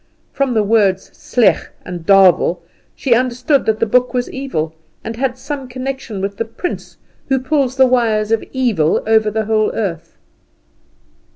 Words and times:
From 0.33 0.55
the 0.55 0.63
words 0.63 1.11
"sleg" 1.15 1.67
and 1.85 2.07
"Davel" 2.07 2.57
she 2.95 3.13
understood 3.13 3.67
that 3.67 3.79
the 3.79 3.85
book 3.85 4.15
was 4.15 4.31
evil, 4.31 4.73
and 5.03 5.15
had 5.15 5.37
some 5.37 5.67
connection 5.67 6.21
with 6.21 6.37
the 6.37 6.45
prince 6.45 6.97
who 7.27 7.37
pulls 7.37 7.75
the 7.75 7.85
wires 7.85 8.31
of 8.31 8.43
evil 8.51 9.03
over 9.05 9.29
the 9.29 9.45
whole 9.45 9.71
earth. 9.75 10.17